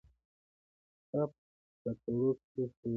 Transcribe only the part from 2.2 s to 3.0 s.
کښې خېبره